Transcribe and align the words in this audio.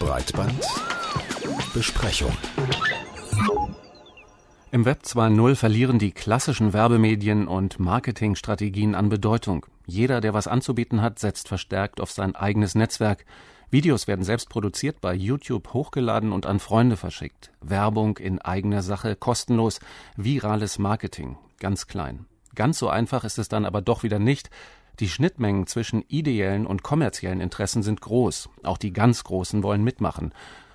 Breitband 0.00 0.66
Im 4.72 4.84
Web 4.86 5.02
2.0 5.04 5.54
verlieren 5.54 5.98
die 5.98 6.10
klassischen 6.10 6.72
Werbemedien 6.72 7.46
und 7.46 7.78
Marketingstrategien 7.78 8.94
an 8.94 9.10
Bedeutung. 9.10 9.66
Jeder, 9.86 10.20
der 10.20 10.34
was 10.34 10.48
anzubieten 10.48 11.02
hat, 11.02 11.18
setzt 11.18 11.48
verstärkt 11.48 12.00
auf 12.00 12.10
sein 12.10 12.34
eigenes 12.34 12.74
Netzwerk. 12.74 13.26
Videos 13.70 14.08
werden 14.08 14.24
selbst 14.24 14.48
produziert, 14.48 15.00
bei 15.00 15.14
YouTube 15.14 15.74
hochgeladen 15.74 16.32
und 16.32 16.46
an 16.46 16.60
Freunde 16.60 16.96
verschickt. 16.96 17.52
Werbung 17.60 18.16
in 18.16 18.40
eigener 18.40 18.82
Sache, 18.82 19.14
kostenlos, 19.16 19.80
virales 20.16 20.78
Marketing, 20.78 21.36
ganz 21.58 21.86
klein. 21.86 22.24
Ganz 22.54 22.78
so 22.78 22.88
einfach 22.88 23.22
ist 23.24 23.38
es 23.38 23.48
dann 23.48 23.64
aber 23.64 23.80
doch 23.82 24.02
wieder 24.02 24.18
nicht. 24.18 24.50
Die 24.98 25.08
Schnittmengen 25.08 25.66
zwischen 25.66 26.02
ideellen 26.08 26.66
und 26.66 26.82
kommerziellen 26.82 27.40
Interessen 27.40 27.82
sind 27.82 28.00
groß. 28.00 28.48
Auch 28.64 28.78
die 28.78 28.92
ganz 28.92 29.24
Großen 29.24 29.62
wollen 29.62 29.84
mitmachen. 29.84 30.32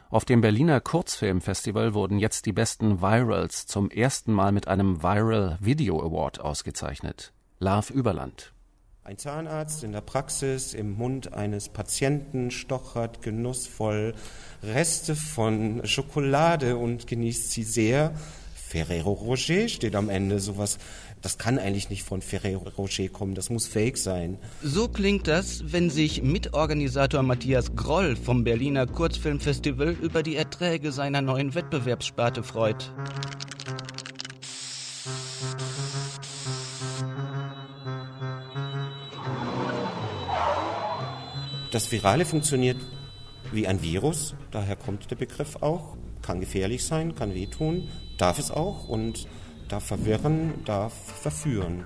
Auf 0.09 0.23
dem 0.23 0.41
Berliner 0.41 0.80
Kurzfilmfestival 0.80 1.94
wurden 1.94 2.20
jetzt 2.20 2.45
die 2.45 2.54
besten 2.54 3.02
Virals 3.02 3.66
zum 3.66 3.90
ersten 3.90 4.31
Mal 4.31 4.52
mit 4.52 4.67
einem 4.67 5.04
Viral 5.04 5.57
Video 5.59 6.02
Award 6.02 6.40
ausgezeichnet. 6.40 7.34
Love 7.59 7.91
Überland. 7.91 8.54
Ein 9.04 9.20
Zahnarzt 9.20 9.84
in 9.84 9.91
der 9.91 10.02
Praxis 10.02 10.73
im 10.73 10.93
Mund 10.93 11.34
eines 11.34 11.70
Patienten 11.70 12.49
stochert 12.49 13.21
genussvoll 13.21 14.16
Reste 14.63 15.16
von 15.16 15.85
Schokolade 15.85 16.77
und 16.77 17.05
genießt 17.05 17.52
sie 17.52 17.63
sehr. 17.63 18.16
Ferrero 18.75 19.13
Rocher 19.13 19.70
steht 19.70 19.95
am 19.95 20.09
Ende. 20.09 20.41
Sowas, 20.41 20.79
das 21.21 21.38
kann 21.38 21.57
eigentlich 21.59 21.89
nicht 21.89 22.03
von 22.03 22.21
Ferrero 22.21 22.67
Rocher 22.77 23.07
kommen. 23.07 23.34
Das 23.34 23.49
muss 23.49 23.67
fake 23.67 23.98
sein. 23.98 24.38
So 24.61 24.89
klingt 24.89 25.29
das, 25.29 25.71
wenn 25.71 25.89
sich 25.89 26.23
Mitorganisator 26.23 27.23
Matthias 27.23 27.73
Groll 27.77 28.17
vom 28.17 28.43
Berliner 28.43 28.85
Kurzfilmfestival 28.85 29.91
über 29.91 30.23
die 30.23 30.35
Erträge 30.35 30.91
seiner 30.91 31.21
neuen 31.21 31.55
Wettbewerbssparte 31.55 32.43
freut. 32.43 32.91
Das 41.71 41.89
Virale 41.93 42.26
funktioniert 42.26 42.77
wie 43.54 43.67
ein 43.67 43.82
Virus, 43.82 44.35
daher 44.51 44.76
kommt 44.76 45.10
der 45.12 45.15
Begriff 45.15 45.55
auch. 45.62 45.95
Kann 46.26 46.40
gefährlich 46.40 46.84
sein, 46.84 47.13
kann 47.13 47.35
wehtun, 47.35 47.87
darf 48.18 48.40
es 48.40 48.49
auch 48.49 48.87
und 48.87 49.27
darf 49.68 49.85
verwirren, 49.85 50.55
darf 50.65 50.93
verführen. 51.21 51.84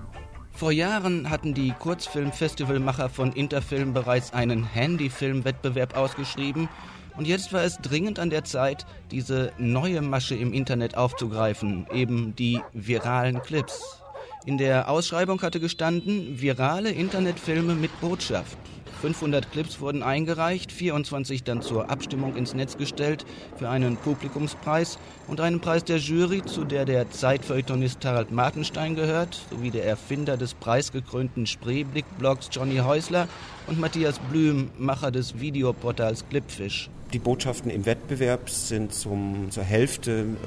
Vor 0.53 0.71
Jahren 0.71 1.29
hatten 1.29 1.53
die 1.53 1.73
Kurzfilmfestivalmacher 1.77 3.09
von 3.09 3.33
Interfilm 3.33 3.93
bereits 3.93 4.31
einen 4.31 4.63
Handyfilmwettbewerb 4.63 5.97
ausgeschrieben 5.97 6.69
und 7.17 7.27
jetzt 7.27 7.51
war 7.51 7.63
es 7.63 7.79
dringend 7.79 8.17
an 8.17 8.29
der 8.29 8.45
Zeit, 8.45 8.85
diese 9.11 9.51
neue 9.57 10.01
Masche 10.01 10.35
im 10.35 10.53
Internet 10.53 10.95
aufzugreifen, 10.95 11.85
eben 11.93 12.33
die 12.37 12.61
viralen 12.71 13.41
Clips. 13.41 14.01
In 14.45 14.57
der 14.57 14.89
Ausschreibung 14.89 15.41
hatte 15.41 15.59
gestanden, 15.59 16.39
virale 16.39 16.91
Internetfilme 16.91 17.75
mit 17.75 17.91
Botschaft. 17.99 18.57
500 19.00 19.52
Clips 19.52 19.80
wurden 19.80 20.03
eingereicht, 20.03 20.72
24 20.72 21.44
dann 21.44 21.61
zur 21.61 21.89
Abstimmung 21.89 22.36
ins 22.36 22.53
Netz 22.53 22.78
gestellt 22.78 23.25
für 23.58 23.69
einen 23.69 23.95
Publikumspreis 23.95 24.97
und 25.28 25.39
einen 25.39 25.61
Preis 25.61 25.86
der 25.86 25.97
Jury, 25.97 26.44
zu 26.45 26.66
der 26.66 26.83
der 26.83 27.09
Zeitfeuilletonist 27.09 28.03
Harald 28.03 28.31
Martenstein 28.31 28.95
gehört, 28.95 29.39
sowie 29.50 29.72
der 29.72 29.86
Erfinder 29.86 30.36
des 30.36 30.53
preisgekrönten 30.53 31.45
Spreeblick-Blogs 31.45 32.50
Johnny 32.52 32.77
Häusler 32.77 33.27
und 33.69 33.79
Matthias 33.79 34.17
Blüm, 34.31 34.71
Macher 34.79 35.11
des 35.11 35.39
Videoportals 35.39 36.27
Clipfish. 36.27 36.89
Die 37.13 37.19
Botschaften 37.19 37.71
im 37.71 37.85
Wettbewerb 37.85 38.49
sind 38.49 38.93
zum, 38.93 39.49
zur 39.49 39.63
Hälfte 39.63 40.11
ähm, 40.11 40.37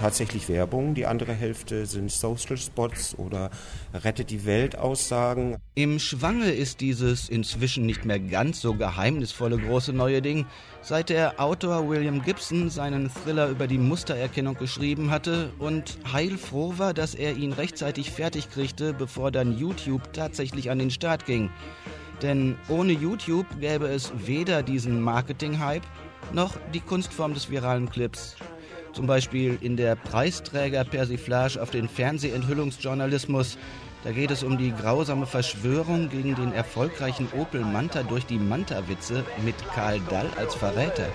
tatsächlich 0.00 0.48
Werbung, 0.48 0.94
die 0.94 1.06
andere 1.06 1.32
Hälfte 1.32 1.86
sind 1.86 2.10
Social 2.10 2.56
Spots 2.56 3.16
oder 3.16 3.50
Rette 3.94 4.24
die 4.24 4.44
Welt 4.44 4.76
Aussagen. 4.76 5.58
Im 5.74 6.00
Schwange 6.00 6.50
ist 6.50 6.80
dieses 6.80 7.28
inzwischen 7.28 7.86
nicht 7.86 8.04
mehr 8.04 8.18
ganz 8.18 8.60
so 8.60 8.74
geheimnisvolle 8.74 9.58
große 9.58 9.92
neue 9.92 10.22
Ding, 10.22 10.46
seit 10.82 11.08
der 11.08 11.40
Autor 11.40 11.88
William 11.88 12.22
Gibson 12.22 12.68
seinen 12.68 13.10
Thriller 13.12 13.48
über 13.48 13.68
die 13.68 13.78
Mustererkennung 13.78 14.56
geschrieben 14.56 15.10
hatte 15.10 15.52
und 15.60 15.98
heilfroh 16.12 16.74
war, 16.78 16.94
dass 16.94 17.14
er 17.14 17.36
ihn 17.36 17.52
rechtzeitig 17.52 18.10
fertig 18.10 18.50
kriegte, 18.50 18.92
bevor 18.92 19.30
dann 19.30 19.56
YouTube 19.56 20.12
tatsächlich 20.12 20.70
an 20.70 20.80
den 20.80 20.90
Start 20.90 21.26
ging. 21.26 21.50
Denn 22.22 22.56
ohne 22.68 22.92
YouTube 22.92 23.46
gäbe 23.60 23.86
es 23.86 24.12
weder 24.16 24.62
diesen 24.62 25.00
Marketing-Hype 25.00 25.84
noch 26.32 26.56
die 26.74 26.80
Kunstform 26.80 27.34
des 27.34 27.50
viralen 27.50 27.88
Clips. 27.88 28.36
Zum 28.92 29.06
Beispiel 29.06 29.58
in 29.60 29.76
der 29.76 29.94
Preisträger-Persiflage 29.94 31.62
auf 31.62 31.70
den 31.70 31.88
Fernsehenthüllungsjournalismus. 31.88 33.58
Da 34.04 34.12
geht 34.12 34.30
es 34.30 34.42
um 34.42 34.58
die 34.58 34.72
grausame 34.72 35.26
Verschwörung 35.26 36.08
gegen 36.08 36.34
den 36.34 36.52
erfolgreichen 36.52 37.28
Opel 37.36 37.64
Manta 37.64 38.02
durch 38.02 38.26
die 38.26 38.38
Manta-Witze 38.38 39.24
mit 39.44 39.56
Karl 39.74 40.00
Dall 40.08 40.30
als 40.36 40.54
Verräter. 40.54 41.06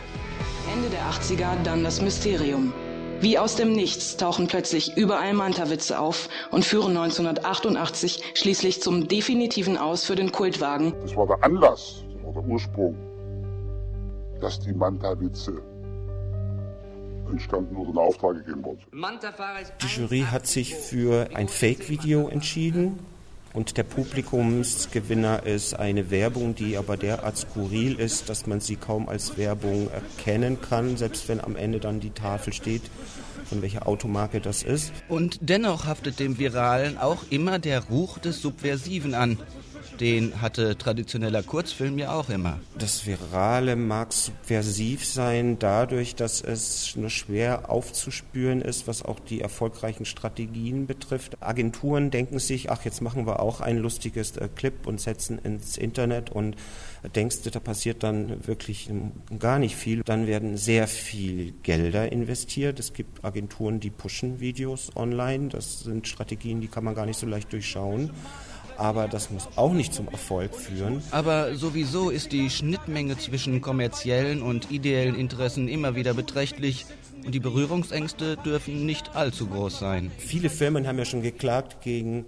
Ende 0.74 0.90
der 0.90 1.02
80er 1.09 1.62
dann 1.64 1.84
das 1.84 2.02
Mysterium. 2.02 2.74
Wie 3.23 3.39
aus 3.39 3.56
dem 3.56 3.72
Nichts 3.72 4.17
tauchen 4.17 4.47
plötzlich 4.47 4.97
überall 4.97 5.34
Manta-Witze 5.34 5.97
auf 5.97 6.28
und 6.51 6.66
führen 6.66 6.97
1988 6.97 8.22
schließlich 8.34 8.81
zum 8.81 9.07
definitiven 9.07 9.78
Aus 9.78 10.03
für 10.03 10.16
den 10.16 10.34
Kultwagen. 10.34 10.94
Das 11.01 11.16
war 11.16 11.25
der 11.28 11.41
Anlass, 11.41 12.03
das 12.13 12.23
war 12.25 12.34
der 12.34 12.44
Ursprung 12.44 12.97
dass 14.41 14.59
die 14.59 14.73
Manta-Witze 14.73 15.61
entstanden 17.31 17.78
oder 17.78 17.91
in 17.91 17.97
Auftrag 17.97 18.35
gegeben 18.35 18.63
wurden. 18.66 18.81
Die 19.81 19.88
Jury 19.88 20.25
hat 20.29 20.45
sich 20.45 20.75
für 20.75 21.29
ein 21.34 21.47
Fake-Video 21.47 22.28
entschieden 22.28 23.00
und 23.53 23.78
der 23.78 23.84
Publikumsgewinner 23.84 25.44
ist 25.46 25.75
eine 25.75 26.09
Werbung, 26.09 26.56
die 26.56 26.75
aber 26.75 26.97
derart 26.97 27.38
skurril 27.38 28.00
ist, 28.00 28.30
dass 28.30 28.47
man 28.47 28.59
sie 28.59 28.75
kaum 28.75 29.08
als 29.08 29.38
Werbung 29.38 29.90
erkennen 29.91 30.59
kann, 30.59 30.97
selbst 30.97 31.30
wenn 31.30 31.40
am 31.40 31.56
Ende 31.56 31.80
dann 31.80 32.00
die 32.00 32.09
Tafel 32.09 32.52
steht, 32.52 32.81
von 33.46 33.62
welcher 33.62 33.88
Automarke 33.88 34.41
das 34.41 34.64
ist. 34.64 34.91
Und 35.08 35.38
dennoch 35.41 35.86
haftet 35.86 36.19
dem 36.19 36.40
Viralen 36.40 36.97
auch 36.97 37.24
immer 37.30 37.59
der 37.59 37.81
Ruch 37.86 38.18
des 38.18 38.41
Subversiven 38.41 39.14
an 39.14 39.38
den 40.03 40.41
hatte 40.41 40.78
traditioneller 40.78 41.44
Kurzfilm 41.44 41.97
ja 41.97 42.14
auch 42.14 42.28
immer. 42.28 42.59
Das 42.78 43.08
Virale 43.08 43.78
mag 43.78 44.12
subversiv 44.12 45.06
sein, 45.06 45.59
dadurch, 45.59 46.14
dass 46.14 46.41
es 46.41 46.97
nur 46.97 47.09
schwer 47.09 47.69
aufzuspüren 47.69 48.62
ist, 48.62 48.86
was 48.86 49.02
auch 49.02 49.22
die 49.22 49.40
erfolgreichen 49.40 50.03
Strategien 50.03 50.88
betrifft. 50.88 51.41
Agenturen 51.41 52.12
denken 52.12 52.40
sich, 52.40 52.69
ach, 52.69 52.84
jetzt 52.84 53.02
machen 53.02 53.25
wir 53.25 53.40
auch 53.40 53.62
ein 53.62 53.78
lustiges 53.78 54.36
äh, 54.36 54.50
Clip 54.53 54.86
und 54.88 55.00
setzen 55.00 55.40
ins 55.40 55.78
Internet 55.78 56.30
und 56.31 56.58
denkst 57.16 57.38
da 57.50 57.62
passiert 57.62 58.03
dann 58.03 58.46
wirklich 58.46 58.90
gar 59.40 59.58
nicht 59.58 59.78
viel. 59.78 60.03
Dann 60.03 60.28
werden 60.28 60.58
sehr 60.58 60.90
viel 60.90 61.53
Gelder 61.64 62.12
investiert. 62.12 62.78
Es 62.78 62.91
gibt 62.91 63.24
Agenturen, 63.24 63.80
die 63.80 63.90
pushen 63.90 64.41
Videos 64.41 64.94
online. 64.97 65.47
Das 65.47 65.80
sind 65.80 66.09
Strategien, 66.09 66.59
die 66.59 66.68
kann 66.68 66.84
man 66.84 66.94
gar 66.94 67.06
nicht 67.06 67.20
so 67.20 67.25
leicht 67.25 67.53
durchschauen 67.53 68.12
aber 68.78 69.07
das 69.07 69.29
muss 69.31 69.47
auch 69.56 69.73
nicht 69.73 69.94
zum 69.94 70.07
Erfolg 70.07 70.56
führen. 70.56 71.01
Aber 71.11 71.56
sowieso 71.56 72.09
ist 72.09 72.31
die 72.31 72.50
Schnittmenge 72.50 73.17
zwischen 73.17 73.61
kommerziellen 73.61 74.41
und 74.41 74.72
ideellen 74.72 75.16
Interessen 75.16 75.67
immer 75.67 75.95
wieder 75.95 76.13
beträchtlich 76.13 76.85
und 77.25 77.34
die 77.34 77.39
Berührungsängste 77.39 78.38
dürfen 78.38 78.85
nicht 78.85 79.16
allzu 79.16 79.47
groß 79.47 79.79
sein. 79.79 80.11
Viele 80.17 80.50
Firmen 80.50 80.88
haben 80.88 80.97
ja 80.97 81.06
schon 81.06 81.22
geklagt 81.22 81.81
gegen 81.81 82.25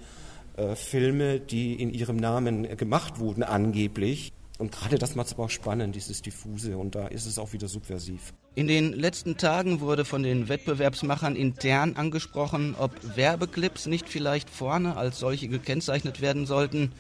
äh, 0.57 0.75
Filme, 0.75 1.39
die 1.39 1.73
in 1.73 1.93
ihrem 1.93 2.15
Namen 2.15 2.77
gemacht 2.77 3.19
wurden, 3.19 3.43
angeblich. 3.43 4.31
Und 4.57 4.71
gerade 4.71 4.97
das 4.97 5.15
macht 5.15 5.27
es 5.27 5.33
aber 5.33 5.43
auch 5.43 5.49
spannend, 5.49 5.95
dieses 5.95 6.21
Diffuse, 6.21 6.77
und 6.77 6.95
da 6.95 7.07
ist 7.07 7.25
es 7.25 7.37
auch 7.37 7.51
wieder 7.51 7.67
subversiv. 7.67 8.33
In 8.55 8.67
den 8.67 8.93
letzten 8.93 9.35
Tagen 9.35 9.81
wurde 9.81 10.05
von 10.05 10.23
den 10.23 10.47
Wettbewerbsmachern 10.47 11.35
intern 11.35 11.95
angesprochen, 11.97 12.73
ob 12.79 12.91
Werbeclips 13.17 13.85
nicht 13.85 14.07
vielleicht 14.07 14.49
vorne 14.49 14.95
als 14.95 15.19
solche 15.19 15.49
gekennzeichnet 15.49 16.21
werden 16.21 16.45
sollten. 16.45 16.93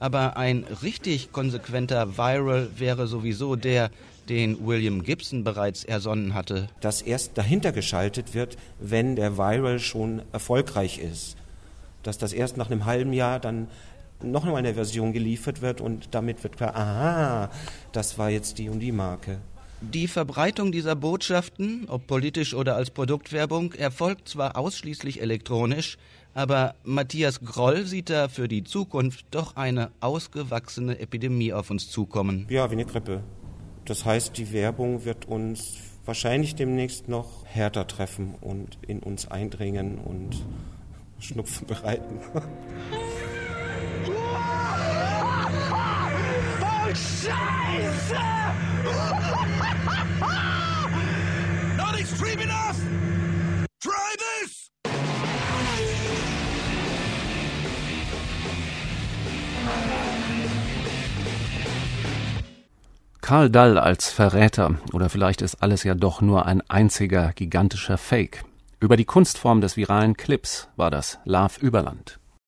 Aber 0.00 0.38
ein 0.38 0.64
richtig 0.82 1.30
konsequenter 1.30 2.16
Viral 2.16 2.68
wäre 2.76 3.06
sowieso 3.06 3.54
der, 3.54 3.90
den 4.30 4.66
William 4.66 5.02
Gibson 5.02 5.44
bereits 5.44 5.84
ersonnen 5.84 6.32
hatte. 6.32 6.68
Dass 6.80 7.02
erst 7.02 7.36
dahinter 7.36 7.72
geschaltet 7.72 8.32
wird, 8.32 8.56
wenn 8.80 9.14
der 9.14 9.36
Viral 9.36 9.78
schon 9.78 10.22
erfolgreich 10.32 10.98
ist. 10.98 11.36
Dass 12.02 12.16
das 12.16 12.32
erst 12.32 12.56
nach 12.56 12.70
einem 12.70 12.86
halben 12.86 13.12
Jahr 13.12 13.40
dann 13.40 13.68
noch 14.22 14.44
eine 14.44 14.74
Version 14.74 15.12
geliefert 15.12 15.62
wird 15.62 15.80
und 15.80 16.14
damit 16.14 16.42
wird 16.42 16.56
klar, 16.56 16.74
aha, 16.74 17.50
das 17.92 18.18
war 18.18 18.30
jetzt 18.30 18.58
die 18.58 18.68
und 18.68 18.80
die 18.80 18.92
Marke. 18.92 19.38
Die 19.80 20.08
Verbreitung 20.08 20.72
dieser 20.72 20.96
Botschaften, 20.96 21.86
ob 21.88 22.06
politisch 22.06 22.54
oder 22.54 22.76
als 22.76 22.90
Produktwerbung, 22.90 23.72
erfolgt 23.72 24.28
zwar 24.28 24.56
ausschließlich 24.56 25.20
elektronisch, 25.20 25.98
aber 26.32 26.74
Matthias 26.84 27.40
Groll 27.40 27.84
sieht 27.84 28.08
da 28.10 28.28
für 28.28 28.48
die 28.48 28.64
Zukunft 28.64 29.26
doch 29.30 29.56
eine 29.56 29.90
ausgewachsene 30.00 30.98
Epidemie 30.98 31.52
auf 31.52 31.70
uns 31.70 31.90
zukommen. 31.90 32.46
Ja, 32.48 32.70
wie 32.70 32.74
eine 32.74 32.86
Grippe. 32.86 33.22
Das 33.84 34.04
heißt, 34.04 34.38
die 34.38 34.52
Werbung 34.52 35.04
wird 35.04 35.26
uns 35.26 35.74
wahrscheinlich 36.04 36.54
demnächst 36.54 37.08
noch 37.08 37.44
härter 37.44 37.86
treffen 37.86 38.34
und 38.40 38.78
in 38.86 39.00
uns 39.00 39.28
eindringen 39.28 39.98
und 39.98 40.44
Schnupfen 41.18 41.66
bereiten. 41.66 42.20
Scheiße! 46.94 48.14
Not 51.76 51.98
extreme 51.98 52.42
enough! 52.42 52.76
Try 53.80 54.14
this! 54.16 54.70
Karl 63.20 63.50
Dall 63.50 63.78
als 63.78 64.10
Verräter 64.10 64.76
oder 64.92 65.08
vielleicht 65.08 65.42
ist 65.42 65.62
alles 65.62 65.82
ja 65.82 65.94
doch 65.94 66.20
nur 66.20 66.46
ein 66.46 66.62
einziger 66.70 67.32
gigantischer 67.32 67.98
Fake. 67.98 68.44
Über 68.78 68.96
die 68.96 69.04
Kunstform 69.04 69.60
des 69.60 69.76
viralen 69.76 70.16
Clips 70.16 70.68
war 70.76 70.92
das 70.92 71.18
Love 71.24 71.58
Überland. 71.60 72.20